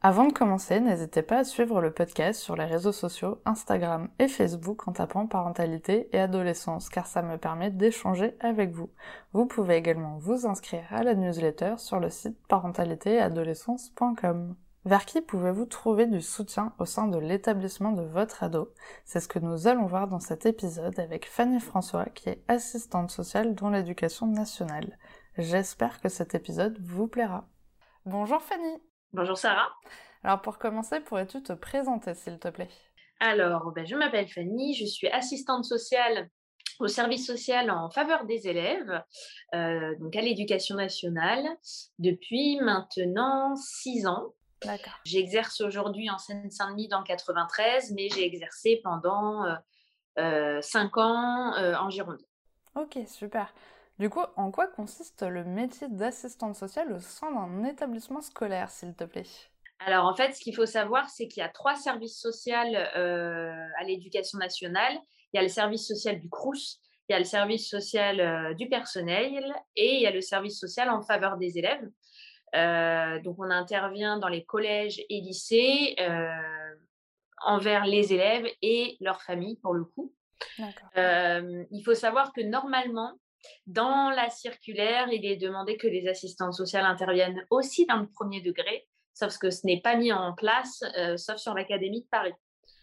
[0.00, 4.28] Avant de commencer, n'hésitez pas à suivre le podcast sur les réseaux sociaux Instagram et
[4.28, 8.90] Facebook en tapant parentalité et adolescence car ça me permet d'échanger avec vous.
[9.32, 14.54] Vous pouvez également vous inscrire à la newsletter sur le site parentalitéadolescence.com.
[14.84, 18.72] Vers qui pouvez-vous trouver du soutien au sein de l'établissement de votre ado?
[19.04, 23.10] C'est ce que nous allons voir dans cet épisode avec Fanny François qui est assistante
[23.10, 24.96] sociale dans l'éducation nationale.
[25.36, 27.48] J'espère que cet épisode vous plaira.
[28.06, 28.78] Bonjour Fanny
[29.12, 29.68] Bonjour Sarah.
[30.22, 32.68] Alors pour commencer, pourrais-tu te présenter s'il te plaît?
[33.20, 36.28] Alors, ben, je m'appelle Fanny, je suis assistante sociale
[36.78, 39.02] au service social en faveur des élèves,
[39.54, 41.44] euh, donc à l'éducation nationale,
[41.98, 44.34] depuis maintenant six ans.
[44.62, 44.92] D'accord.
[45.04, 49.54] J'exerce aujourd'hui en Seine-Saint-Denis dans le 93, mais j'ai exercé pendant euh,
[50.18, 52.22] euh, cinq ans en Gironde.
[52.74, 53.52] Ok, super.
[53.98, 58.94] Du coup, en quoi consiste le métier d'assistante sociale au sein d'un établissement scolaire, s'il
[58.94, 59.24] te plaît?
[59.80, 63.84] Alors, en fait, ce qu'il faut savoir, c'est qu'il y a trois services sociaux à
[63.84, 64.98] l'éducation nationale.
[65.32, 68.68] Il y a le service social du CRUS, il y a le service social du
[68.68, 71.88] personnel et il y a le service social en faveur des élèves.
[73.24, 75.96] donc, on intervient dans les collèges et lycées
[77.44, 80.14] envers les élèves et leurs familles, pour le coup.
[80.96, 83.12] il faut savoir que normalement,
[83.66, 88.40] dans la circulaire, il est demandé que les assistantes sociales interviennent aussi dans le premier
[88.40, 92.34] degré, sauf que ce n'est pas mis en place, euh, sauf sur l'Académie de Paris.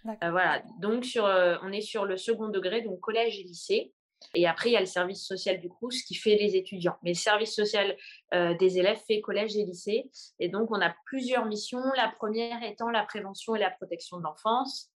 [0.08, 3.94] Euh, voilà, donc sur, euh, on est sur le second degré, donc collège et lycée.
[4.33, 6.98] Et après, il y a le service social du CRUS qui fait les étudiants.
[7.03, 7.95] Mais le service social
[8.31, 10.10] des élèves fait collège et lycée.
[10.39, 11.83] Et donc, on a plusieurs missions.
[11.95, 14.89] La première étant la prévention et la protection de l'enfance.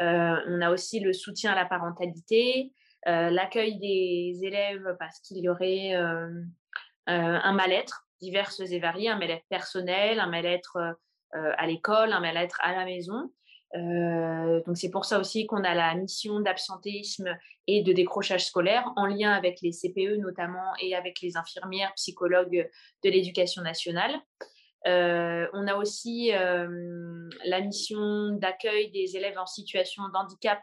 [0.00, 2.72] on a aussi le soutien à la parentalité,
[3.06, 6.28] l'accueil des élèves parce qu'il y aurait euh,
[7.08, 10.96] euh, un mal-être divers et variés, un mal-être personnel, un mal-être
[11.34, 13.32] à l'école, un mal-être à la maison.
[13.74, 17.36] donc c'est pour ça aussi qu'on a la mission d'absentéisme
[17.66, 22.70] et de décrochage scolaire en lien avec les CPE notamment et avec les infirmières, psychologues
[23.02, 24.14] de l'éducation nationale.
[24.84, 30.60] on a aussi la mission d'accueil des élèves en situation de handicap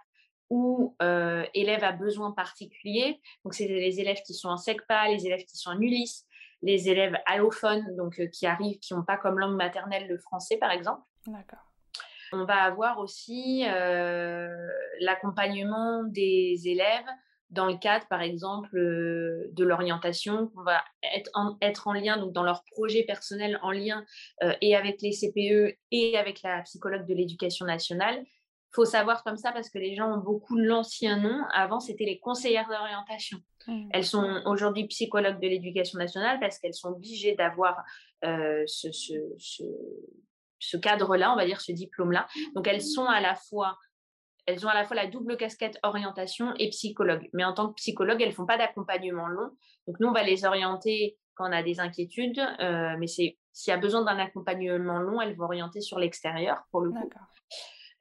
[0.50, 3.20] ou euh, élèves à besoins particuliers.
[3.44, 6.26] Donc, c'est les élèves qui sont en SECPA, les élèves qui sont en ULIS,
[6.62, 10.58] les élèves allophones, donc euh, qui arrivent, qui n'ont pas comme langue maternelle le français,
[10.58, 11.02] par exemple.
[11.28, 11.60] D'accord.
[12.32, 14.50] On va avoir aussi euh,
[15.02, 17.08] l'accompagnement des élèves
[17.50, 20.84] dans le cadre, par exemple, de l'orientation, on va
[21.16, 24.06] être en, être en lien, donc dans leur projet personnel, en lien
[24.62, 28.24] et avec les CPE et avec la psychologue de l'éducation nationale,
[28.72, 31.44] faut savoir comme ça parce que les gens ont beaucoup l'ancien nom.
[31.54, 33.40] Avant, c'était les conseillères d'orientation.
[33.68, 33.90] Mmh.
[33.92, 37.84] Elles sont aujourd'hui psychologues de l'éducation nationale parce qu'elles sont obligées d'avoir
[38.24, 39.14] euh, ce, ce,
[40.60, 42.28] ce, cadre-là, on va dire ce diplôme-là.
[42.56, 43.78] Donc, elles sont à la fois
[44.46, 47.30] elles ont à la fois la double casquette orientation et psychologue.
[47.34, 49.52] Mais en tant que psychologue, elles ne font pas d'accompagnement long.
[49.86, 52.40] Donc, nous, on va les orienter quand on a des inquiétudes.
[52.60, 53.36] Euh, mais s'il
[53.68, 57.10] y a besoin d'un accompagnement long, elles vont orienter sur l'extérieur pour le coup.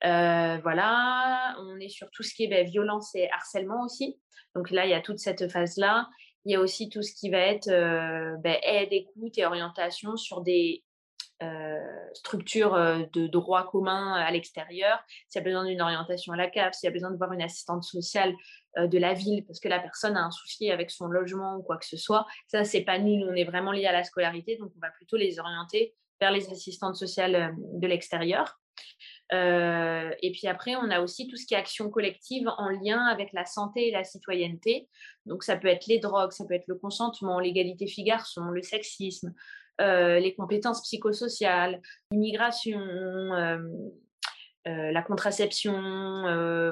[0.04, 4.20] Euh, voilà, on est sur tout ce qui est ben, violence et harcèlement aussi.
[4.54, 6.08] Donc là, il y a toute cette phase-là.
[6.44, 10.16] Il y a aussi tout ce qui va être euh, ben, aide, écoute et orientation
[10.16, 10.84] sur des
[11.42, 11.78] euh,
[12.14, 12.74] structures
[13.12, 15.00] de droit commun à l'extérieur.
[15.28, 17.32] S'il y a besoin d'une orientation à la CAF, s'il y a besoin de voir
[17.32, 18.34] une assistante sociale
[18.76, 21.76] de la ville parce que la personne a un souci avec son logement ou quoi
[21.76, 23.24] que ce soit, ça, c'est pas nous.
[23.26, 26.50] On est vraiment lié à la scolarité, donc on va plutôt les orienter vers les
[26.50, 28.58] assistantes sociales de l'extérieur.
[29.32, 33.04] Euh, et puis après, on a aussi tout ce qui est action collective en lien
[33.06, 34.88] avec la santé et la citoyenneté.
[35.26, 39.34] Donc ça peut être les drogues, ça peut être le consentement, l'égalité filles-garçons, le sexisme,
[39.80, 41.80] euh, les compétences psychosociales,
[42.10, 43.58] l'immigration, euh,
[44.64, 45.72] la contraception,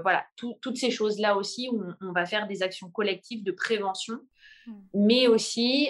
[0.02, 4.20] voilà, toutes ces choses-là aussi où on, va faire des actions collectives de prévention,
[4.66, 4.72] mmh.
[4.94, 5.88] mais aussi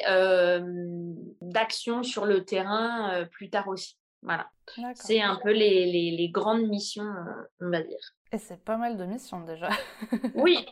[1.41, 3.97] d'action sur le terrain plus tard aussi.
[4.27, 4.51] Voilà.
[4.95, 8.15] C'est un peu les, les, grandes missions, euh, on va dire.
[8.33, 9.69] Et c'est pas mal de missions déjà.
[10.35, 10.67] oui.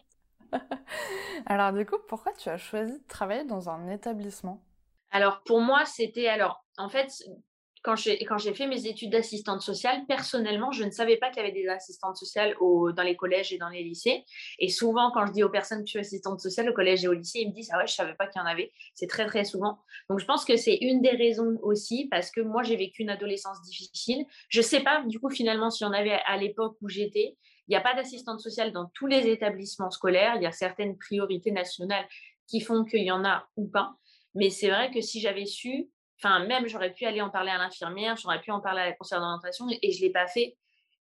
[1.46, 4.60] alors du coup, pourquoi tu as choisi de travailler dans un établissement?
[5.12, 7.12] Alors pour moi, c'était alors en fait
[7.84, 11.52] quand j'ai fait mes études d'assistante sociale, personnellement, je ne savais pas qu'il y avait
[11.52, 14.24] des assistantes sociales dans les collèges et dans les lycées.
[14.58, 17.08] Et souvent, quand je dis aux personnes que je suis assistante sociale au collège et
[17.08, 18.72] au lycée, ils me disent Ah ouais, je ne savais pas qu'il y en avait.
[18.94, 19.78] C'est très, très souvent.
[20.08, 23.10] Donc, je pense que c'est une des raisons aussi, parce que moi, j'ai vécu une
[23.10, 24.24] adolescence difficile.
[24.48, 27.36] Je ne sais pas, du coup, finalement, s'il y en avait à l'époque où j'étais.
[27.68, 30.36] Il n'y a pas d'assistante sociale dans tous les établissements scolaires.
[30.36, 32.06] Il y a certaines priorités nationales
[32.46, 33.94] qui font qu'il y en a ou pas.
[34.34, 35.88] Mais c'est vrai que si j'avais su,
[36.22, 38.92] Enfin, même, j'aurais pu aller en parler à l'infirmière, j'aurais pu en parler à la
[38.92, 40.56] conseillère d'orientation et je ne l'ai pas fait.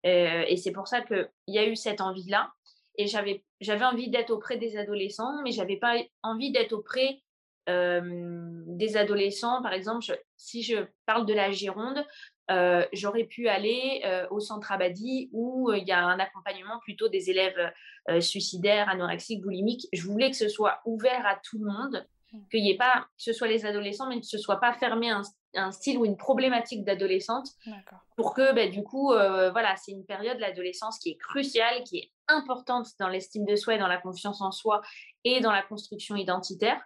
[0.07, 2.51] Euh, et c'est pour ça qu'il y a eu cette envie-là.
[2.99, 3.43] Et j'avais,
[3.85, 7.23] envie d'être auprès des adolescents, mais je n'avais pas envie d'être auprès
[7.69, 9.63] euh, des adolescents.
[9.63, 10.05] Par exemple,
[10.37, 10.77] si je
[11.07, 12.05] parle de la Gironde,
[12.51, 17.31] euh, j'aurais pu aller au centre Abadi où il y a un accompagnement plutôt des
[17.31, 17.73] élèves
[18.21, 19.87] suicidaires, anorexiques, boulimiques.
[19.93, 22.07] Je voulais que ce soit ouvert à tout le monde.
[22.51, 25.11] Qu'il n'y ait pas, que ce soit les adolescents, mais que ce soit pas fermé
[25.11, 25.23] un,
[25.55, 27.49] un style ou une problématique d'adolescente.
[28.17, 31.99] Pour que, ben, du coup, euh, voilà, c'est une période, l'adolescence, qui est cruciale, qui
[31.99, 34.81] est importante dans l'estime de soi et dans la confiance en soi
[35.25, 36.81] et dans la construction identitaire.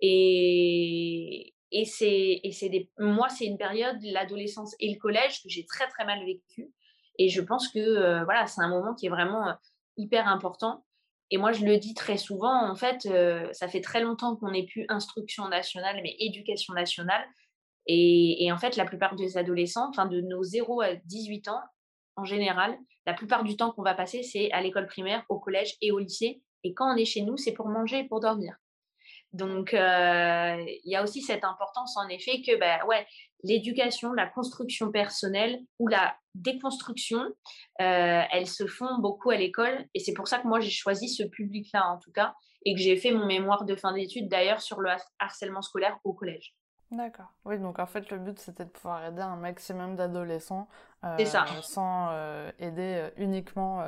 [0.00, 5.48] Et, et c'est, et c'est des, moi, c'est une période, l'adolescence et le collège, que
[5.48, 6.72] j'ai très, très mal vécu.
[7.18, 9.52] Et je pense que, euh, voilà, c'est un moment qui est vraiment euh,
[9.96, 10.84] hyper important.
[11.30, 14.50] Et moi, je le dis très souvent, en fait, euh, ça fait très longtemps qu'on
[14.50, 17.24] n'est plus instruction nationale, mais éducation nationale.
[17.86, 21.60] Et, en fait, la plupart des adolescents, enfin de nos 0 à 18 ans,
[22.16, 25.76] en général, la plupart du temps qu'on va passer, c'est à l'école primaire, au collège
[25.80, 26.42] et au lycée.
[26.62, 28.56] Et quand on est chez nous, c'est pour manger et pour dormir.
[29.32, 33.06] Donc, euh, il y a aussi cette importance, en effet, que bah, ouais,
[33.42, 37.22] l'éducation, la construction personnelle ou la déconstruction,
[37.80, 39.86] euh, elles se font beaucoup à l'école.
[39.94, 42.34] Et c'est pour ça que moi, j'ai choisi ce public-là, en tout cas,
[42.64, 46.12] et que j'ai fait mon mémoire de fin d'études, d'ailleurs, sur le harcèlement scolaire au
[46.12, 46.54] collège.
[46.90, 47.32] D'accord.
[47.44, 50.68] Oui, donc en fait, le but, c'était de pouvoir aider un maximum d'adolescents
[51.04, 51.24] euh,
[51.62, 53.84] sans euh, aider uniquement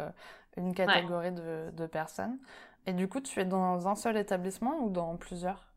[0.57, 2.39] une catégorie de, de, personnes.
[2.87, 5.72] Et du coup, tu es dans un seul établissement ou dans plusieurs?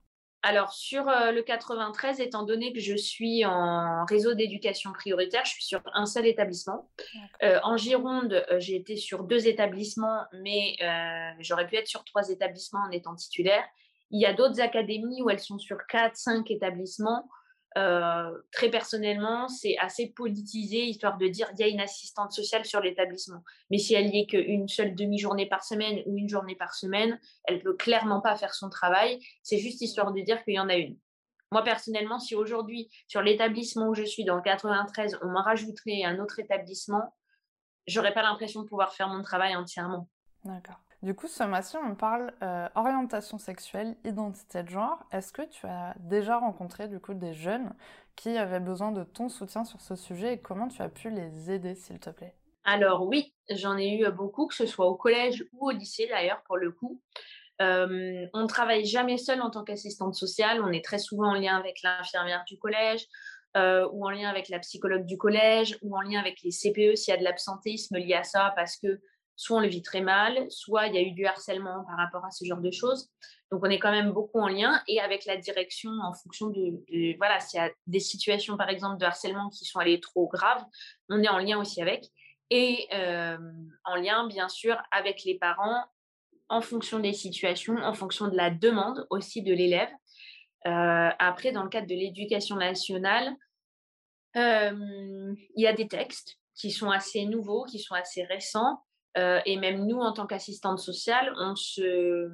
[0.46, 5.50] Alors, sur euh, le 93, étant donné que je suis en réseau d'éducation prioritaire, je
[5.50, 6.92] suis sur un seul établissement.
[7.42, 10.78] Euh, en Gironde, euh, j'ai été sur deux établissements, mais
[11.40, 13.64] j'aurais pu être sur trois établissements en étant titulaire.
[14.12, 17.28] Il y a d'autres académies où elles sont sur quatre, cinq établissements.
[17.78, 22.64] Euh, très personnellement, c'est assez politisé, histoire de dire il y a une assistante sociale
[22.64, 23.44] sur l'établissement.
[23.70, 27.20] Mais si elle n'y est qu'une seule demi-journée par semaine ou une journée par semaine,
[27.44, 29.20] elle peut clairement pas faire son travail.
[29.44, 30.98] C'est juste histoire de dire qu'il y en a une.
[31.52, 36.04] Moi, personnellement, si aujourd'hui, sur l'établissement où je suis, dans le 93, on m'en rajouterait
[36.04, 37.14] un autre établissement,
[37.88, 40.10] j'aurais pas l'impression de pouvoir faire mon travail entièrement.
[40.44, 40.80] D'accord.
[41.06, 44.98] Du coup, ce mois-ci, on parle euh, orientation sexuelle, identité de genre.
[45.12, 47.76] Est-ce que tu as déjà rencontré du coup des jeunes
[48.16, 51.52] qui avaient besoin de ton soutien sur ce sujet et comment tu as pu les
[51.52, 52.34] aider, s'il te plaît?
[52.64, 56.42] Alors oui, j'en ai eu beaucoup, que ce soit au collège ou au lycée d'ailleurs
[56.48, 57.00] pour le coup.
[57.62, 60.60] Euh, on ne travaille jamais seul en tant qu'assistante sociale.
[60.64, 63.06] On est très souvent en lien avec l'infirmière du collège,
[63.58, 66.96] euh, ou en lien avec la psychologue du collège, ou en lien avec les CPE
[66.96, 69.00] s'il y a de l'absentéisme lié à ça, parce que
[69.36, 72.26] soit on le vit très mal, soit il y a eu du harcèlement par rapport
[72.26, 73.10] à ce genre de choses.
[73.52, 77.18] Donc on est quand même beaucoup en lien et avec la direction en fonction de,
[77.18, 80.64] voilà, s'il y a des situations par exemple de harcèlement qui sont allées trop graves,
[81.10, 82.06] on est en lien aussi avec
[82.50, 83.38] et euh,
[83.84, 85.84] en lien bien sûr avec les parents
[86.50, 89.90] en fonction des situations, en fonction de la demande aussi de l'élève.
[90.68, 93.36] Euh, après, dans le cadre de l'éducation nationale,
[94.36, 98.85] euh, il y a des textes qui sont assez nouveaux, qui sont assez récents,
[99.18, 102.30] euh, et même nous, en tant qu'assistante sociale, on se, euh,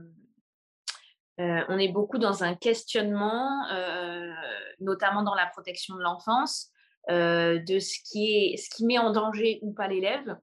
[1.37, 4.31] on est beaucoup dans un questionnement, euh,
[4.79, 6.69] notamment dans la protection de l'enfance,
[7.09, 10.37] de ce qui, est, ce qui met en danger ou pas l'élève.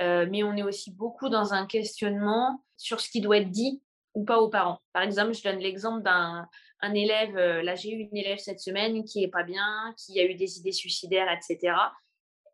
[0.00, 3.82] mais on est aussi beaucoup dans un questionnement sur ce qui doit être dit
[4.14, 4.80] ou pas aux parents.
[4.94, 6.48] Par exemple, je donne l'exemple d'un
[6.80, 10.24] un élève, là j'ai eu une élève cette semaine qui est pas bien, qui a
[10.24, 11.74] eu des idées suicidaires, etc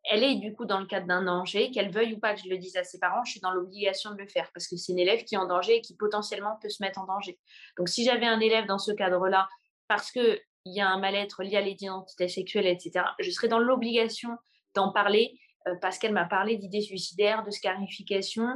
[0.05, 2.49] elle est du coup dans le cadre d'un danger, qu'elle veuille ou pas que je
[2.49, 4.93] le dise à ses parents, je suis dans l'obligation de le faire parce que c'est
[4.93, 7.39] une élève qui est en danger et qui potentiellement peut se mettre en danger.
[7.79, 9.49] Donc si j'avais un élève dans ce cadre-là,
[9.89, 14.37] parce qu'il y a un mal-être lié à l'identité sexuelle, etc., je serais dans l'obligation
[14.75, 18.47] d'en parler euh, parce qu'elle m'a parlé d'idées suicidaires, de scarification.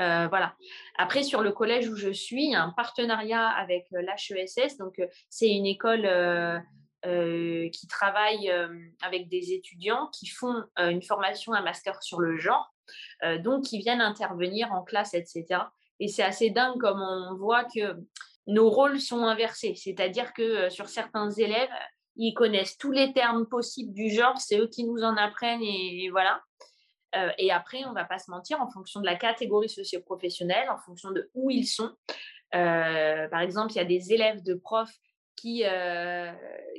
[0.00, 0.56] Euh, voilà.
[0.98, 4.78] Après, sur le collège où je suis, il y a un partenariat avec euh, l'HESS.
[4.78, 6.06] Donc, c'est une école
[7.04, 8.68] euh, qui travaillent euh,
[9.02, 12.72] avec des étudiants qui font euh, une formation, un master sur le genre,
[13.40, 15.46] donc qui viennent intervenir en classe, etc.
[15.98, 17.96] Et c'est assez dingue comme on voit que
[18.46, 21.70] nos rôles sont inversés, c'est-à-dire que sur certains élèves,
[22.16, 26.08] ils connaissent tous les termes possibles du genre, c'est eux qui nous en apprennent et,
[26.10, 26.40] voilà.
[27.38, 30.78] Et après, on ne va pas se mentir, en fonction de la catégorie socio-professionnelle, en
[30.78, 31.94] fonction de où ils sont.
[32.50, 34.98] Par exemple, il y a des élèves de profs
[35.36, 36.32] qui, euh,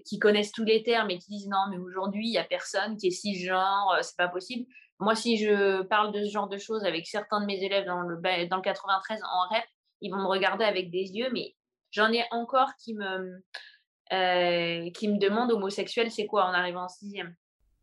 [0.06, 2.98] qui connaissent tous les termes et qui disent non, mais aujourd'hui, il n'y a personne
[2.98, 4.66] qui est cisgenre, c'est pas possible.
[5.00, 8.02] Moi, si je parle de ce genre de choses avec certains de mes élèves dans
[8.02, 9.64] le, dans le 93 en REP,
[10.02, 11.56] ils vont me regarder avec des yeux, mais
[11.92, 13.44] j'en ai encore qui me,
[14.12, 17.36] euh, qui me demandent homosexuel, c'est quoi en arrivant en sixième.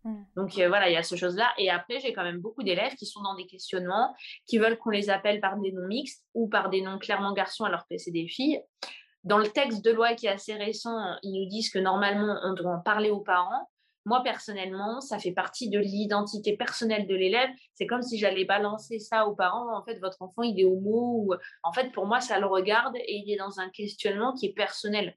[0.05, 0.23] Mmh.
[0.37, 1.51] Donc euh, voilà, il y a ce chose-là.
[1.59, 4.15] Et après, j'ai quand même beaucoup d'élèves qui sont dans des questionnements,
[4.47, 7.65] qui veulent qu'on les appelle par des noms mixtes ou par des noms clairement garçons
[7.65, 8.63] alors que c'est des filles.
[9.25, 12.55] Dans le texte de loi qui est assez récent, ils nous disent que normalement, on
[12.55, 13.69] doit en parler aux parents.
[14.07, 17.51] Moi, personnellement, ça fait partie de l'identité personnelle de l'élève.
[17.75, 19.77] C'est comme si j'allais balancer ça aux parents.
[19.77, 21.27] En fait, votre enfant, il est homo.
[21.27, 21.35] Ou...
[21.63, 24.55] En fait, pour moi, ça le regarde et il est dans un questionnement qui est
[24.55, 25.15] personnel.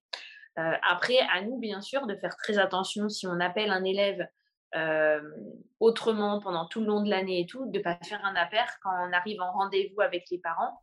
[0.59, 4.27] Euh, après, à nous, bien sûr, de faire très attention si on appelle un élève
[4.75, 5.21] euh,
[5.79, 8.65] autrement pendant tout le long de l'année et tout, de ne pas faire un appel
[8.81, 10.81] quand on arrive en rendez-vous avec les parents.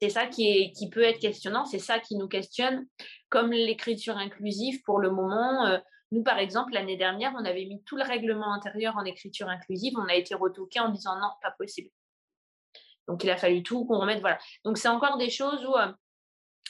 [0.00, 2.86] C'est ça qui, est, qui peut être questionnant, c'est ça qui nous questionne,
[3.28, 5.66] comme l'écriture inclusive pour le moment.
[5.66, 5.78] Euh,
[6.10, 9.92] nous, par exemple, l'année dernière, on avait mis tout le règlement intérieur en écriture inclusive.
[9.98, 11.90] On a été retoqué en disant non, pas possible.
[13.08, 14.20] Donc, il a fallu tout qu'on remette.
[14.20, 14.38] Voilà.
[14.64, 15.92] Donc, c'est encore des choses où, euh,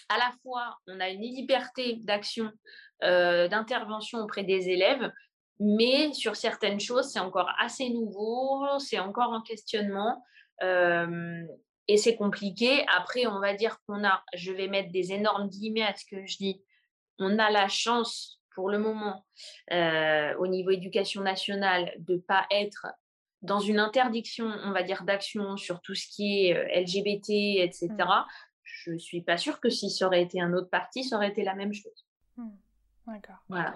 [0.08, 2.50] à la fois, on a une liberté d'action,
[3.04, 5.10] euh, d'intervention auprès des élèves,
[5.60, 10.24] mais sur certaines choses, c'est encore assez nouveau, c'est encore en questionnement.
[11.90, 12.84] Et c'est compliqué.
[12.96, 16.24] Après, on va dire qu'on a, je vais mettre des énormes guillemets à ce que
[16.24, 16.62] je dis,
[17.18, 19.26] on a la chance pour le moment,
[19.72, 22.86] euh, au niveau éducation nationale, de ne pas être
[23.42, 27.88] dans une interdiction, on va dire, d'action sur tout ce qui est euh, LGBT, etc.,
[27.88, 28.24] mmh.
[28.62, 31.30] je ne suis pas sûre que si ça aurait été un autre parti, ça aurait
[31.30, 32.06] été la même chose.
[32.36, 32.50] Mmh.
[33.08, 33.42] D'accord.
[33.48, 33.74] Voilà.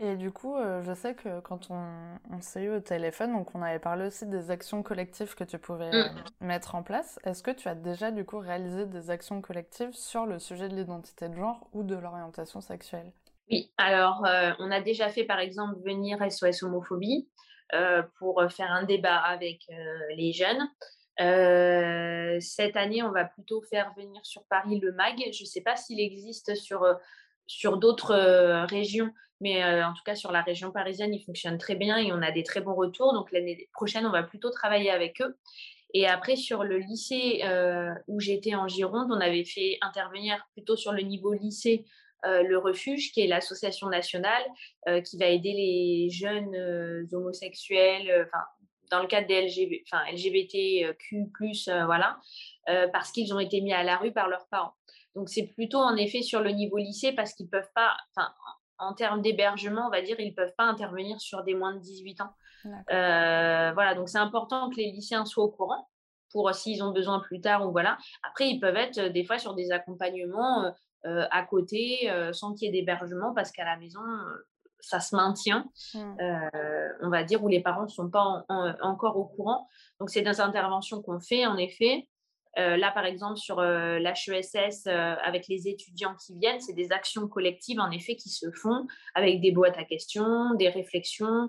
[0.00, 3.62] Et du coup, euh, je sais que quand on, s'est eu au téléphone, donc on
[3.62, 6.22] avait parlé aussi des actions collectives que tu pouvais mmh.
[6.40, 7.18] mettre en place.
[7.24, 10.76] Est-ce que tu as déjà du coup réalisé des actions collectives sur le sujet de
[10.76, 13.12] l'identité de genre ou de l'orientation sexuelle?
[13.50, 17.28] Oui, alors euh, on a déjà fait par exemple venir SOS homophobie
[17.74, 19.74] euh, pour faire un débat avec euh,
[20.16, 20.68] les jeunes.
[22.40, 25.16] cette année, on va plutôt faire venir sur Paris le MAG.
[25.32, 26.86] Je ne sais pas s'il existe sur,
[27.46, 28.14] sur d'autres
[28.66, 32.22] régions, mais en tout cas sur la région parisienne, il fonctionne très bien et on
[32.22, 33.12] a des très bons retours.
[33.12, 35.36] Donc l'année prochaine, on va plutôt travailler avec eux.
[35.94, 37.42] Et après, sur le lycée
[38.08, 41.84] où j'étais en Gironde, on avait fait intervenir plutôt sur le niveau lycée
[42.26, 44.42] euh, le Refuge, qui est l'association nationale
[44.88, 48.28] euh, qui va aider les jeunes euh, homosexuels,
[48.90, 51.30] dans le cadre des LGBTQ+,
[51.84, 52.18] voilà,
[52.92, 54.72] parce qu'ils ont été mis à la rue par leurs parents.
[55.14, 58.32] Donc c'est plutôt en effet sur le niveau lycée parce qu'ils peuvent pas, enfin
[58.78, 62.20] en termes d'hébergement, on va dire, ils peuvent pas intervenir sur des moins de 18
[62.20, 62.34] ans.
[62.88, 65.88] voilà, donc c'est important que les lycéens soient au courant
[66.30, 67.96] pour s'ils ont besoin plus tard ou voilà.
[68.22, 70.72] Après, ils peuvent être des fois sur des accompagnements
[71.06, 74.46] euh, à côté euh, sans qu'il y ait d'hébergement parce qu'à la maison, euh,
[74.80, 76.16] ça se maintient, mmh.
[77.02, 78.44] on va dire, où les parents ne sont pas
[78.80, 79.68] encore au courant.
[79.98, 82.08] Donc, c'est des interventions qu'on fait, en effet.
[82.56, 87.90] Là, par exemple, sur l'HESS, avec les étudiants qui viennent, c'est des actions collectives, en
[87.90, 91.48] effet, qui se font avec des boîtes à questions, des réflexions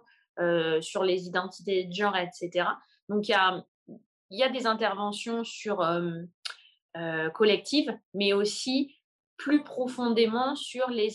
[0.82, 2.68] sur les identités de genre, etc.
[3.08, 3.66] Donc, il y a,
[4.30, 5.84] y a, des interventions sur
[7.34, 9.00] collectives, mais aussi
[9.40, 11.10] plus profondément sur les,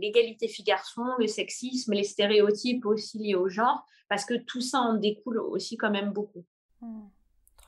[0.00, 4.94] l'égalité filles-garçons, le sexisme, les stéréotypes aussi liés au genre, parce que tout ça en
[4.94, 6.44] découle aussi quand même beaucoup.
[6.80, 7.02] Mmh.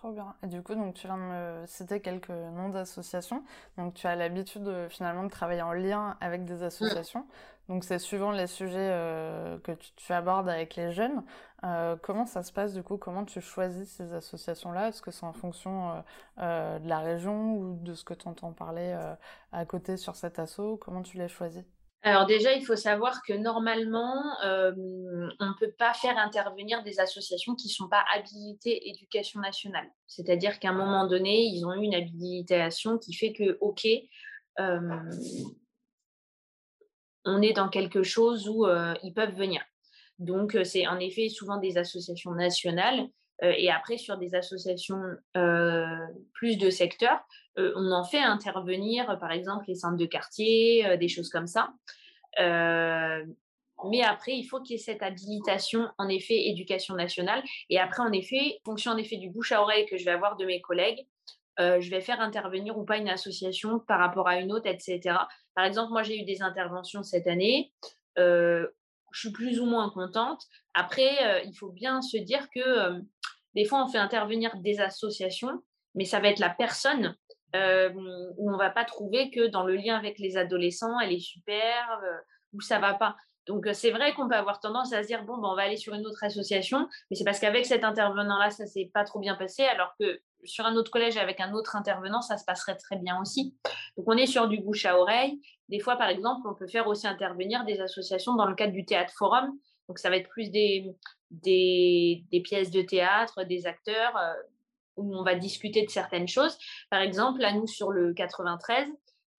[0.05, 0.35] Trop bien.
[0.43, 3.43] Et du coup, donc, tu viens de me citer quelques noms d'associations.
[3.79, 6.63] Donc, tu as l'habitude finalement de travailler en lien avec des mmh.
[6.65, 7.27] associations.
[7.69, 11.25] Donc c'est suivant les sujets euh, que tu, abordes avec les jeunes.
[11.65, 12.99] Euh, comment ça se passe du coup?
[12.99, 14.89] Comment tu choisis ces associations-là?
[14.89, 16.03] Est-ce que c'est en fonction
[16.39, 18.95] euh, de la région ou de ce que tu entends parler
[19.53, 20.77] à côté sur cet asso?
[20.81, 21.65] Comment tu les choisis?
[22.05, 27.55] Alors déjà, il faut savoir que normalement, on ne peut pas faire intervenir des associations
[27.55, 29.91] qui ne sont pas habilitées éducation nationale.
[30.07, 33.87] C'est-à-dire qu'à un moment donné, ils ont eu une habilitation qui fait que, OK,
[37.25, 39.63] on est dans quelque chose où euh, ils peuvent venir.
[40.19, 43.09] Donc, euh, c'est en effet souvent des associations nationales.
[43.43, 45.01] Euh, et après, sur des associations
[46.33, 47.21] plus de secteur,
[47.57, 51.73] on en fait intervenir, par exemple, les centres de quartier, des choses comme ça.
[52.39, 57.43] mais après, il faut qu'il y ait cette habilitation, en effet, éducation nationale.
[57.71, 60.37] Et après, en effet, fonction en effet du bouche à oreille que je vais avoir
[60.37, 61.07] de mes collègues,
[61.59, 65.17] je vais faire intervenir ou pas une association par rapport à une autre, etc.
[65.55, 67.73] Par exemple, moi, j'ai eu des interventions cette année.
[68.17, 68.67] je
[69.13, 70.43] suis plus ou moins contente.
[70.75, 73.01] Après, il faut bien se dire que
[73.55, 75.63] des fois, on fait intervenir des associations,
[75.95, 77.17] mais ça va être la personne
[77.55, 82.01] où on va pas trouver que dans le lien avec les adolescents, elle est super,
[82.53, 83.17] ou ça va pas.
[83.47, 85.77] Donc, c'est vrai qu'on peut avoir tendance à se dire, bon, ben, on va aller
[85.77, 89.35] sur une autre association, mais c'est parce qu'avec cet intervenant-là, ça s'est pas trop bien
[89.35, 92.97] passé, alors que sur un autre collège avec un autre intervenant, ça se passerait très
[92.97, 93.55] bien aussi.
[93.97, 95.41] Donc, on est sur du bouche à oreille.
[95.69, 98.85] Des fois, par exemple, on peut faire aussi intervenir des associations dans le cadre du
[98.85, 99.51] théâtre forum.
[99.89, 100.95] Donc, ça va être plus des,
[101.31, 104.15] des, pièces de théâtre, des acteurs,
[104.97, 106.57] où on va discuter de certaines choses.
[106.91, 108.89] Par exemple, là, nous, sur le 93,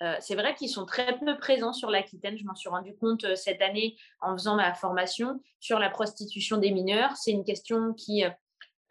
[0.04, 2.38] euh, c'est vrai qu'ils sont très peu présents sur l'Aquitaine.
[2.38, 6.58] Je m'en suis rendu compte euh, cette année en faisant ma formation sur la prostitution
[6.58, 7.16] des mineurs.
[7.16, 8.24] C'est une question qui,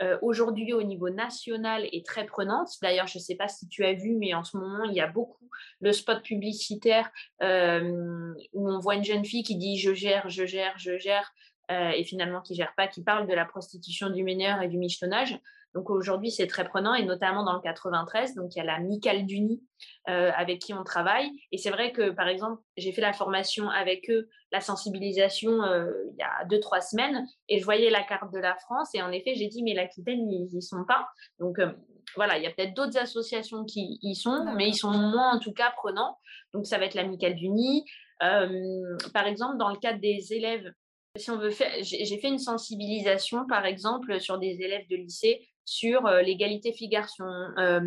[0.03, 2.69] euh, aujourd'hui, au niveau national, est très prenante.
[2.83, 5.01] D'ailleurs, je ne sais pas si tu as vu, mais en ce moment, il y
[5.01, 5.49] a beaucoup
[5.81, 7.11] le spot publicitaire
[7.41, 11.33] où on voit une jeune fille qui dit je gère, je gère, je gère,
[11.71, 15.39] et finalement qui gère pas, qui parle de la prostitution du mineur et du michetonnage.
[15.75, 18.35] Donc aujourd'hui, c'est très prenant et notamment dans le 93.
[18.37, 19.63] Donc il y a la Micale d'Uni
[20.09, 21.29] euh, avec qui on travaille.
[21.51, 25.91] Et c'est vrai que par exemple, j'ai fait la formation avec eux, la sensibilisation euh,
[26.13, 29.03] il y a deux trois semaines, et je voyais la carte de la France et
[29.03, 31.09] en effet, j'ai dit mais l'Aquitaine ils y sont pas.
[31.41, 31.73] Donc euh,
[32.15, 35.41] voilà, il y a peut-être d'autres associations qui y sont, mais ils sont moins en
[35.41, 36.19] tout cas prenants.
[36.53, 37.85] Donc ça va être l'Amicale d'Uni.
[38.21, 40.73] par exemple, dans le cadre des élèves
[41.17, 45.47] si on veut faire, j'ai fait une sensibilisation, par exemple, sur des élèves de lycée
[45.65, 47.25] sur euh, l'égalité filles-garçons,
[47.59, 47.81] euh,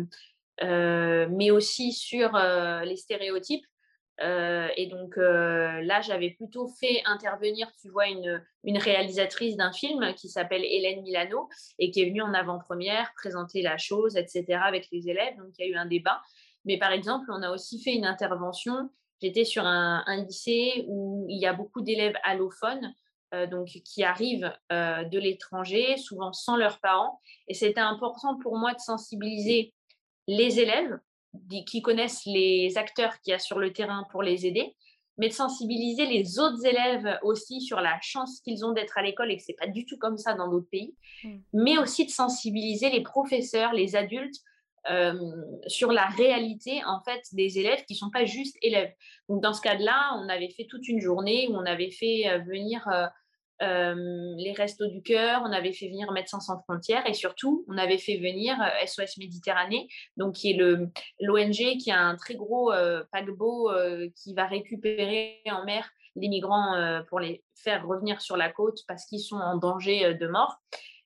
[0.62, 3.64] euh, mais aussi sur les stéréotypes.
[4.20, 10.64] et donc là, j'avais plutôt fait intervenir, tu vois, une, réalisatrice d'un film qui s'appelle
[10.64, 15.36] Hélène Milano et qui est venue en avant-première présenter la chose, etc., avec les élèves.
[15.36, 16.20] Donc il y a eu un débat.
[16.64, 18.90] Mais par exemple, on a aussi fait une intervention.
[19.22, 22.92] J'étais sur un, un, lycée où il y a beaucoup d'élèves allophones
[23.34, 27.20] euh, donc, qui arrivent euh, de l'étranger, souvent sans leurs parents.
[27.46, 29.74] Et c'était important pour moi de sensibiliser
[30.26, 30.98] les élèves
[31.66, 34.74] qui connaissent les acteurs qu'il y a sur le terrain pour les aider,
[35.18, 39.30] mais de sensibiliser les autres élèves aussi sur la chance qu'ils ont d'être à l'école
[39.30, 41.36] et que c'est pas du tout comme ça dans d'autres pays, mmh.
[41.52, 44.40] mais aussi de sensibiliser les professeurs, les adultes
[45.66, 48.92] sur la réalité en fait des élèves qui sont pas juste élèves.
[49.28, 52.38] Donc dans ce cas-là, on avait fait toute une journée où on avait fait euh,
[52.38, 52.86] venir
[53.60, 57.76] euh, les Restos du Cœur, on avait fait venir Médecins sans frontières et surtout on
[57.76, 62.70] avait fait venir SOS Méditerranée, donc qui est le l'ONG qui a un très gros
[63.10, 63.72] paquebot
[64.14, 69.06] qui va récupérer en mer les migrants pour les faire revenir sur la côte parce
[69.06, 70.60] qu'ils sont en danger de mort.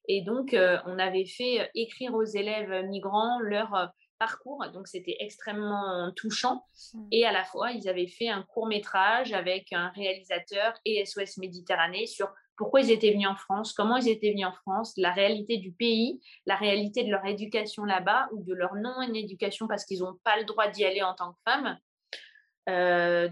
[0.08, 3.86] Et donc, euh, on avait fait euh, écrire aux élèves migrants leur euh,
[4.18, 4.64] parcours.
[4.72, 6.64] Donc, c'était extrêmement touchant.
[6.94, 7.06] Mmh.
[7.12, 11.38] Et à la fois, ils avaient fait un court métrage avec un réalisateur et SOS
[11.38, 15.10] Méditerranée sur pourquoi ils étaient venus en France, comment ils étaient venus en France, la
[15.10, 20.00] réalité du pays, la réalité de leur éducation là-bas ou de leur non-éducation parce qu'ils
[20.00, 21.78] n'ont pas le droit d'y aller en tant que femmes.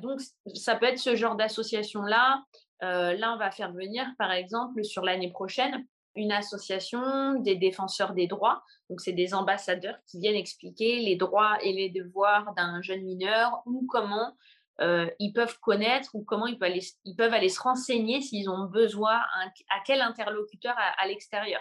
[0.02, 0.20] donc,
[0.54, 2.42] ça peut être ce genre d'association-là.
[2.80, 8.26] là, on va faire venir, par exemple, sur l'année prochaine, une association des défenseurs des
[8.26, 8.62] droits.
[8.88, 13.62] Donc, c'est des ambassadeurs qui viennent expliquer les droits et les devoirs d'un jeune mineur
[13.66, 14.34] ou comment
[14.80, 18.48] euh, ils peuvent connaître ou comment ils peuvent aller, ils peuvent aller se renseigner s'ils
[18.48, 21.60] ont besoin à quel interlocuteur à, l'extérieur.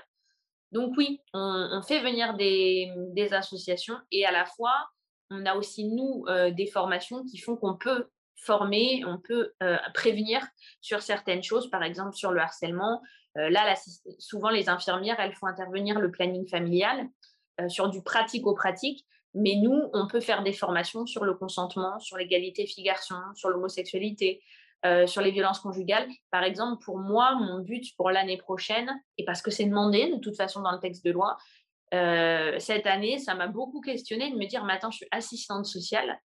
[0.72, 4.90] Donc oui, on, fait venir des, associations et à la fois,
[5.32, 9.78] on a aussi, nous, euh, des formations qui font qu'on peut former, on peut euh,
[9.94, 10.42] prévenir
[10.80, 13.02] sur certaines choses, par exemple sur le harcèlement,
[13.38, 13.76] euh, là,
[14.18, 17.08] souvent, les infirmières, elles font intervenir le planning familial
[17.62, 19.06] euh, sur du pratico-pratique.
[19.36, 24.42] Mais nous, on peut faire des formations sur le consentement, sur l'égalité filles-garçons, sur l'homosexualité,
[24.86, 26.08] euh, sur les violences conjugales.
[26.32, 30.18] Par exemple, pour moi, mon but pour l'année prochaine, et parce que c'est demandé de
[30.18, 31.38] toute façon dans le texte de loi,
[31.92, 36.20] cette année, ça m'a beaucoup questionné de me dire, maintenant, je suis assistante sociale.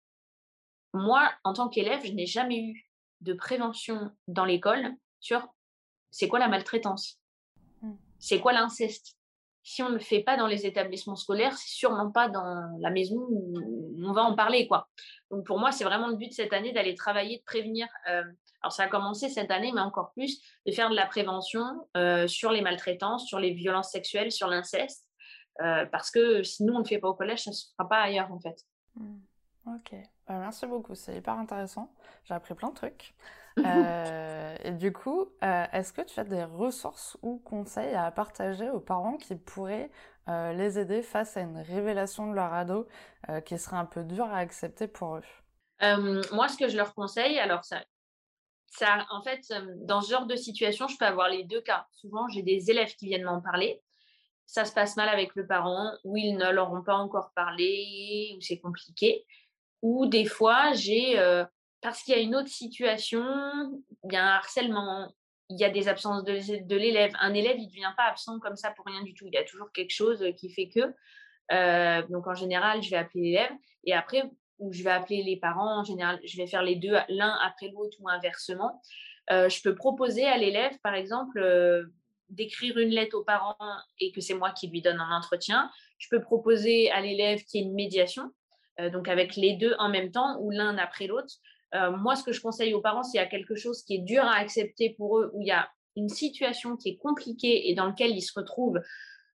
[0.93, 2.89] Moi, en tant qu'élève, je n'ai jamais eu
[3.21, 5.47] de prévention dans l'école sur
[6.13, 7.19] c'est quoi la maltraitance?
[7.81, 7.93] Mmh.
[8.19, 9.17] C'est quoi l'inceste?
[9.63, 12.89] Si on ne le fait pas dans les établissements scolaires, c'est sûrement pas dans la
[12.91, 14.67] maison où on va en parler.
[14.67, 14.87] quoi.
[15.31, 17.87] Donc pour moi, c'est vraiment le but de cette année d'aller travailler, de prévenir.
[18.09, 18.23] Euh,
[18.61, 21.63] alors ça a commencé cette année, mais encore plus, de faire de la prévention
[21.97, 25.07] euh, sur les maltraitances, sur les violences sexuelles, sur l'inceste.
[25.61, 27.71] Euh, parce que si nous, on ne le fait pas au collège, ça ne se
[27.71, 28.65] fera pas ailleurs en fait.
[28.95, 29.15] Mmh.
[29.65, 29.95] Ok,
[30.27, 31.91] bah, merci beaucoup, c'est hyper intéressant.
[32.25, 33.15] J'ai appris plein de trucs.
[33.59, 38.69] Euh, et du coup, euh, est-ce que tu as des ressources ou conseils à partager
[38.69, 39.91] aux parents qui pourraient
[40.27, 42.87] euh, les aider face à une révélation de leur ado
[43.45, 45.23] qui serait un peu dure à accepter pour eux?
[46.31, 47.83] Moi, ce que je leur conseille, alors ça,
[48.67, 49.41] ça, en fait,
[49.81, 51.85] dans ce genre de situation, je peux avoir les deux cas.
[51.91, 53.81] Souvent, j'ai des élèves qui viennent m'en parler.
[54.45, 58.33] Ça se passe mal avec le parent, ou ils ne leur ont pas encore parlé,
[58.35, 59.25] ou c'est compliqué.
[59.81, 61.17] Ou des fois, j'ai,
[61.83, 63.23] parce qu'il y a une autre situation,
[64.05, 65.13] il y a un harcèlement,
[65.49, 67.11] il y a des absences de, l'élève.
[67.19, 69.27] Un élève, il ne devient pas absent comme ça pour rien du tout.
[69.27, 72.07] Il y a toujours quelque chose qui fait que.
[72.09, 73.51] donc en général, je vais appeler l'élève.
[73.83, 74.23] Et après,
[74.59, 77.67] où je vais appeler les parents, en général, je vais faire les deux l'un après
[77.67, 78.81] l'autre ou inversement.
[79.29, 81.85] je peux proposer à l'élève, par exemple,
[82.29, 83.57] d'écrire une lettre aux parents
[83.99, 85.69] et que c'est moi qui lui donne un entretien.
[85.97, 88.31] Je peux proposer à l'élève qu'il y ait une médiation,
[88.93, 91.33] donc avec les deux en même temps ou l'un après l'autre.
[91.97, 94.23] Moi, ce que je conseille aux parents, s'il y a quelque chose qui est dur
[94.23, 97.85] à accepter pour eux, où il y a une situation qui est compliquée et dans
[97.85, 98.79] laquelle ils se retrouvent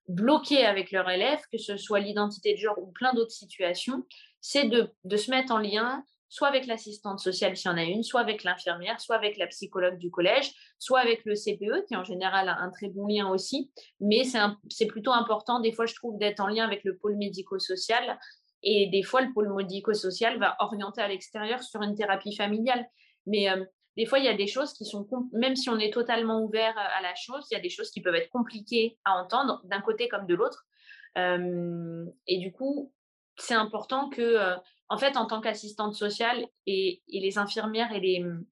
[0.07, 4.03] bloqués avec leur élève, que ce soit l'identité de genre ou plein d'autres situations,
[4.41, 8.03] c'est de, se mettre en lien soit avec l'assistante sociale s'il y en a une,
[8.03, 12.03] soit avec l'infirmière, soit avec la psychologue du collège, soit avec le CPE qui en
[12.03, 13.71] général a un très bon lien aussi.
[13.99, 14.21] Mais
[14.69, 18.19] c'est plutôt important, des fois je trouve, d'être en lien avec le pôle médico-social.
[18.63, 22.85] Et des fois, le pôle médico-social va orienter à l'extérieur sur une thérapie familiale.
[23.25, 23.63] Mais euh,
[23.97, 26.77] des fois, il y a des choses qui sont, même si on est totalement ouvert
[26.77, 29.81] à la chose, il y a des choses qui peuvent être compliquées à entendre d'un
[29.81, 30.65] côté comme de l'autre.
[31.17, 32.93] Euh, et du coup,
[33.37, 34.55] c'est important que, euh,
[34.89, 38.45] en fait, en tant qu'assistante sociale et, les infirmières et les hum,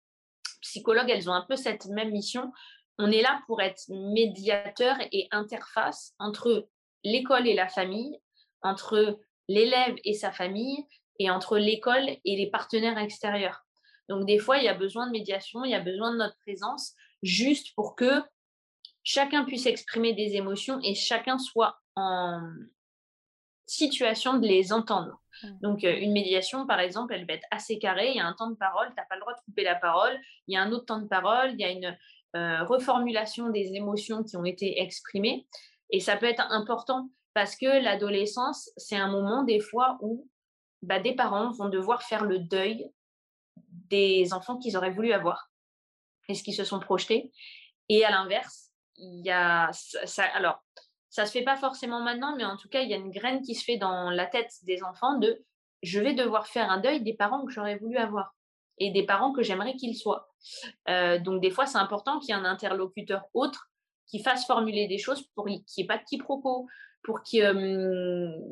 [0.62, 2.52] psychologues, elles ont un peu cette même mission.
[2.98, 6.68] On est là pour être médiateur et interface entre
[7.04, 8.18] l'école et la famille,
[8.64, 10.86] entre l'élève et sa famille,
[11.20, 13.66] et entre l'école et les partenaires extérieurs.
[14.10, 16.38] Donc, des fois, il y a besoin de médiation, il y a besoin de notre
[16.38, 18.22] présence, juste pour que
[19.04, 22.42] chacun puisse exprimer des émotions et chacun soit en,
[23.68, 25.22] situation de les entendre.
[25.44, 25.48] Mmh.
[25.62, 28.10] Donc, euh, une médiation, par exemple, elle va être assez carrée.
[28.12, 29.76] Il y a un temps de parole, tu n'as pas le droit de couper la
[29.76, 30.18] parole.
[30.48, 31.52] Il y a un autre temps de parole.
[31.52, 31.98] Il y a une
[32.36, 35.46] euh, reformulation des émotions qui ont été exprimées.
[35.92, 40.28] Et ça peut être important parce que l'adolescence, c'est un moment des fois où
[40.82, 42.92] bah, des parents vont devoir faire le deuil
[43.92, 45.52] des enfants qu'ils auraient voulu avoir
[46.30, 47.32] et ce qu'ils se sont projetés.
[47.90, 50.64] Et à l'inverse, il y a ça, alors
[51.12, 53.44] ça se fait pas forcément maintenant, mais en tout cas, il y a une graine
[53.44, 55.46] qui se fait dans la tête des enfants de
[55.84, 58.36] je vais devoir faire un deuil des parents que j'aurais voulu avoir
[58.80, 60.28] et des parents que j'aimerais qu'ils soient.
[60.90, 63.70] Euh, donc, des fois, c'est important qu'il y ait un interlocuteur autre
[64.08, 66.68] qui fasse formuler des choses pour qu'il n'y ait pas de quiproquo,
[67.04, 67.44] pour qu'il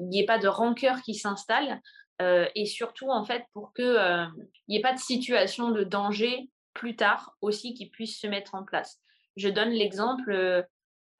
[0.10, 1.82] n'y ait pas de rancœur qui s'installe,
[2.22, 4.26] euh, et surtout, en fait, pour qu'il euh,
[4.68, 8.64] n'y ait pas de situation de danger plus tard aussi qui puisse se mettre en
[8.64, 9.00] place.
[9.36, 10.66] Je donne l'exemple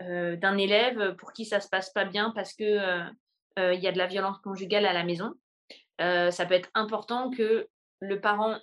[0.02, 3.04] euh, d'un élève pour qui ça se passe pas bien parce que euh,
[3.60, 5.34] euh, il y a de la violence conjugale à la maison.
[6.00, 7.70] ça peut être important que
[8.02, 8.60] le parent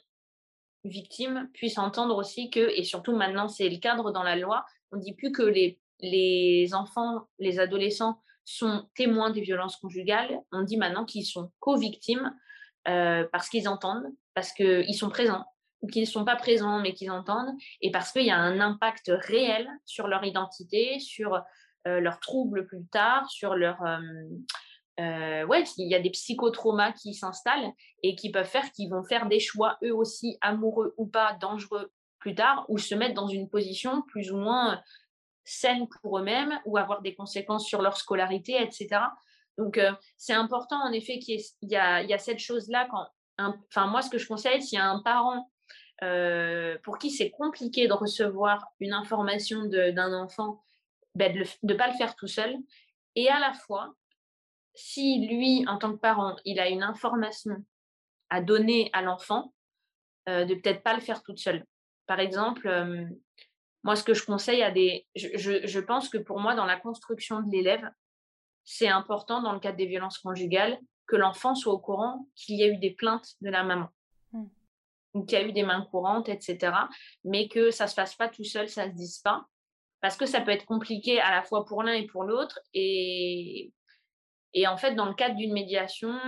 [0.84, 4.98] victime puisse entendre aussi que, et surtout maintenant c'est le cadre dans la loi, on
[4.98, 11.04] dit plus que les, enfants, les adolescents sont témoins des violences conjugales, on dit maintenant
[11.04, 12.34] qu'ils sont co-victimes
[12.84, 15.44] parce qu'ils entendent, parce qu'ils sont présents,
[15.80, 18.60] ou qui ne sont pas présents mais qu'ils entendent, et parce qu'il y a un
[18.60, 21.42] impact réel sur leur identité, sur
[21.88, 23.82] euh, leurs troubles plus tard, sur leur...
[23.82, 23.98] Euh,
[25.00, 29.02] euh, ouais, il y a des psychotraumas qui s'installent et qui peuvent faire qu'ils vont
[29.02, 31.90] faire des choix eux aussi amoureux ou pas dangereux
[32.22, 34.80] plus tard ou se mettre dans une position plus ou moins
[35.44, 38.88] saine pour eux-mêmes ou avoir des conséquences sur leur scolarité, etc.
[39.58, 39.78] Donc,
[40.16, 42.88] c'est important en effet qu'il y, y a cette chose-là
[43.38, 45.50] enfin, moi, ce que je conseille, s'il y a un parent
[46.02, 50.62] euh, pour qui c'est compliqué de recevoir une information d'un enfant,
[51.14, 52.56] ben, de ne pas le faire tout seul.
[53.14, 53.94] Et à la fois,
[54.74, 57.64] si lui, en tant que parent, il a une information
[58.30, 59.52] à donner à l'enfant,
[60.28, 61.64] euh, de peut-être pas le faire toute seule.
[62.06, 63.04] Par exemple, euh,
[63.82, 65.06] moi, ce que je conseille à des...
[65.14, 67.88] Je, je, pense que pour moi, dans la construction de l'élève,
[68.64, 72.62] c'est important, dans le cadre des violences conjugales, que l'enfant soit au courant qu'il y
[72.62, 73.88] a eu des plaintes de la maman
[75.26, 76.72] qu'il y a eu des mains courantes, etc.
[77.24, 79.46] Mais que ça ne se fasse pas tout seul, ça ne se dise pas.
[80.00, 82.58] Parce que ça peut être compliqué à la fois pour l'un et pour l'autre.
[82.74, 83.72] Et,
[84.54, 86.18] et en fait, dans le cadre d'une médiation,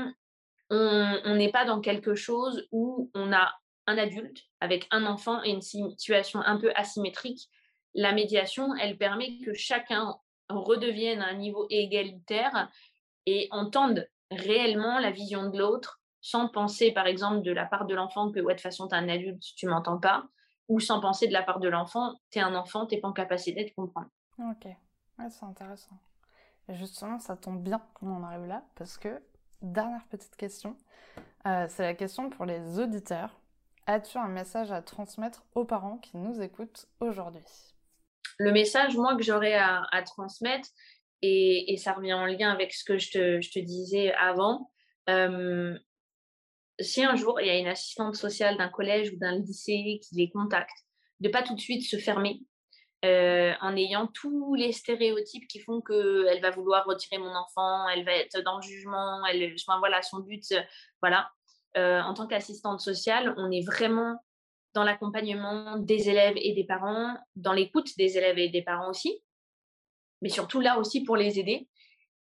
[0.70, 3.52] on n'est pas dans quelque chose où on a
[3.86, 7.48] un adulte avec un enfant et une situation un peu asymétrique.
[7.94, 10.16] La médiation, elle permet que chacun
[10.48, 12.70] redevienne à un niveau égalitaire
[13.26, 17.94] et entende réellement la vision de l'autre sans penser, par exemple, de la part de
[17.94, 20.26] l'enfant que, ouais, de toute façon, tu es un adulte, tu m'entends pas,
[20.68, 23.12] ou sans penser de la part de l'enfant, tu es un enfant, tu pas en
[23.12, 24.08] capacité de comprendre.
[24.38, 25.98] Ok, ouais, c'est intéressant.
[26.68, 29.22] Et justement, ça tombe bien qu'on en arrive là, parce que,
[29.60, 30.76] dernière petite question,
[31.46, 33.38] Euh, c'est la question pour les auditeurs.
[33.86, 37.44] As-tu un message à transmettre aux parents qui nous écoutent aujourd'hui?
[38.38, 40.68] Le message, moi, que j'aurais à, transmettre,
[41.20, 44.70] et, ça revient en lien avec ce que je te, disais avant,
[45.10, 45.78] euh,
[46.80, 50.14] si un jour il y a une assistante sociale d'un collège ou d'un lycée qui
[50.16, 50.76] les contacte,
[51.20, 52.40] de pas tout de suite se fermer
[53.04, 58.04] euh, en ayant tous les stéréotypes qui font qu'elle va vouloir retirer mon enfant, elle
[58.04, 60.54] va être dans le jugement, elle, enfin, son but,
[61.02, 61.30] voilà.
[61.76, 64.22] Euh, en tant qu'assistante sociale, on est vraiment
[64.74, 69.22] dans l'accompagnement des élèves et des parents, dans l'écoute des élèves et des parents aussi,
[70.20, 71.68] mais surtout là aussi pour les aider.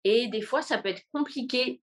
[0.04, 1.82] Et des fois, ça peut être compliqué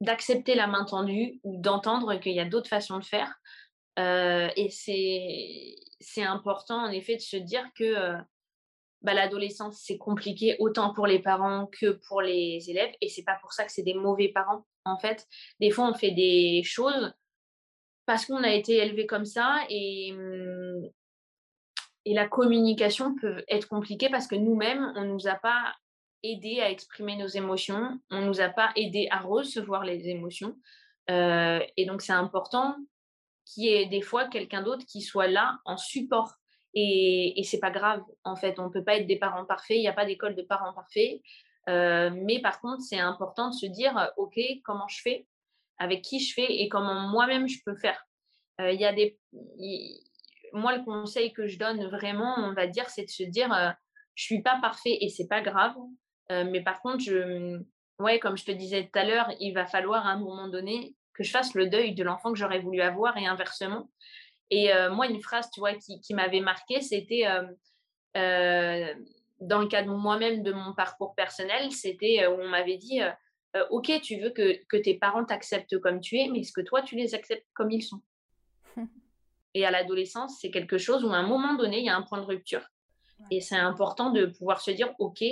[0.00, 3.34] d'accepter la main tendue ou d'entendre qu'il y a d'autres façons de faire.
[3.98, 8.18] Euh, et c'est important, en effet, de se dire que euh,
[9.02, 12.92] bah, l'adolescence, c'est compliqué autant pour les parents que pour les élèves.
[13.00, 15.26] Et c'est pas pour ça que c'est des mauvais parents, en fait.
[15.60, 17.12] Des fois, on fait des choses
[18.06, 20.88] parce qu'on a été élevé comme ça et, mmh,
[22.04, 25.74] et la communication peut être compliquée parce que nous-mêmes, on ne nous a pas
[26.22, 30.56] aidé à exprimer nos émotions, on ne nous a pas aidé à recevoir les émotions.
[31.10, 32.76] Euh, et donc, c'est important
[33.44, 36.34] qu'il y ait des fois quelqu'un d'autre qui soit là en support.
[36.74, 39.80] Et, et c'est pas grave, en fait, on peut pas être des parents parfaits, il
[39.80, 41.20] n'y a pas d'école de parents parfaits.
[41.68, 45.26] Euh, mais par contre, c'est important de se dire, OK, comment je fais,
[45.78, 48.06] avec qui je fais et comment moi-même je peux faire.
[48.60, 49.18] Euh, y a des.
[50.52, 53.74] moi, le conseil que je donne vraiment, on va dire, c'est de se dire,
[54.14, 55.74] je suis pas parfait et c'est pas grave.
[56.30, 57.60] Euh, mais par contre, je,
[57.98, 60.94] ouais, comme je te disais tout à l'heure, il va falloir à un moment donné
[61.14, 63.90] que je fasse le deuil de l'enfant que j'aurais voulu avoir et inversement.
[64.50, 67.26] Et euh, moi, une phrase, tu vois, qui, m'avait marqué, c'était
[68.16, 68.94] euh,
[69.42, 73.00] dans le cadre moi-même de mon parcours personnel, c'était où on m'avait dit,
[73.70, 76.82] ok, tu veux que, que tes parents t'acceptent comme tu es, mais est-ce que toi,
[76.82, 78.00] tu les acceptes comme ils sont?
[79.54, 82.02] Et à l'adolescence, c'est quelque chose où à un moment donné, il y a un
[82.02, 82.66] point de rupture.
[83.30, 85.22] Et c'est important de pouvoir se dire, ok,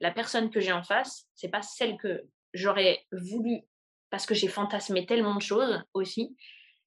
[0.00, 2.22] la personne que j'ai en face, c'est pas celle que
[2.54, 3.62] j'aurais voulu
[4.10, 6.36] parce que j'ai fantasmé tellement de choses aussi.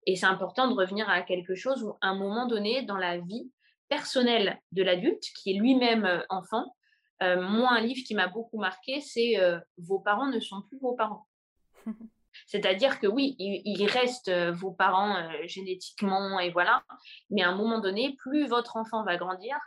[0.06, 3.18] Et c'est important de revenir à quelque chose où, à un moment donné, dans la
[3.18, 3.52] vie
[3.90, 6.76] personnelle de l'adulte, qui est lui-même euh, enfant,
[7.22, 10.80] euh, moi, un livre qui m'a beaucoup marqué, c'est euh, Vos parents ne sont plus
[10.80, 11.28] vos parents.
[12.46, 16.84] C'est-à-dire que oui, ils restent vos parents génétiquement et voilà,
[17.32, 19.58] mais à un moment donné, plus votre enfant va grandir,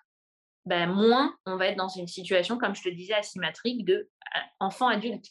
[0.65, 4.09] ben, moins on va être dans une situation, comme je te disais, asymétrique de
[4.61, 5.27] enfant-adulte.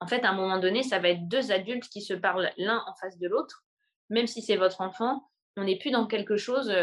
[0.00, 2.82] En fait, à un moment donné, ça va être deux adultes qui se parlent l'un
[2.86, 3.64] en face de l'autre.
[4.10, 6.74] Même si c'est votre enfant, on n'est plus dans quelque chose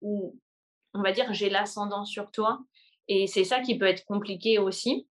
[0.00, 0.38] où,
[0.94, 2.60] on va dire, j'ai l'ascendant sur toi.
[3.08, 5.08] Et c'est ça qui peut être compliqué aussi.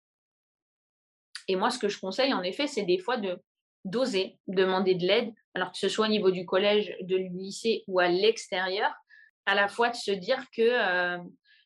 [1.48, 3.40] Et moi, ce que je conseille, en effet, c'est des fois de
[3.84, 8.00] d'oser demander de l'aide, alors que ce soit au niveau du collège, de lycée ou
[8.00, 8.92] à l'extérieur,
[9.46, 11.18] à la fois de se dire que euh,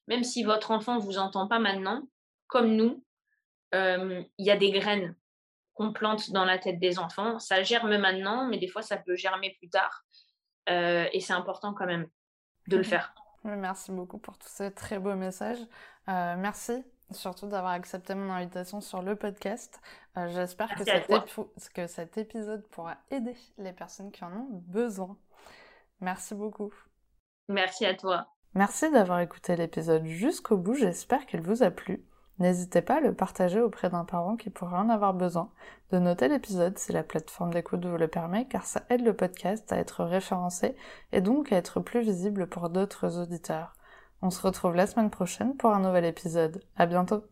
[0.09, 2.03] même si votre enfant ne vous entend pas maintenant,
[2.47, 3.05] comme nous,
[3.75, 5.17] euh, il y a des graines
[5.75, 7.39] qu'on plante dans la tête des enfants.
[7.39, 10.05] Ça germe maintenant, mais des fois, ça peut germer plus tard.
[10.69, 12.09] Euh, et c'est important quand même
[12.69, 13.15] de le faire.
[13.45, 15.61] Merci beaucoup pour tous ces très beaux messages.
[16.09, 19.81] Euh, merci surtout d'avoir accepté mon invitation sur le podcast.
[20.17, 25.17] J'espère que, que cet épisode pourra aider les personnes qui en ont besoin.
[26.01, 26.73] Merci beaucoup.
[27.49, 28.29] Merci à toi.
[28.55, 32.05] Merci d'avoir écouté l'épisode jusqu'au bout, j'espère qu'il vous a plu.
[32.39, 35.51] N'hésitez pas à le partager auprès d'un parent qui pourrait en avoir besoin,
[35.91, 39.71] de noter l'épisode si la plateforme d'écoute vous le permet, car ça aide le podcast
[39.73, 40.75] à être référencé
[41.13, 43.77] et donc à être plus visible pour d'autres auditeurs.
[44.23, 46.63] On se retrouve la semaine prochaine pour un nouvel épisode.
[46.77, 47.23] À bientôt!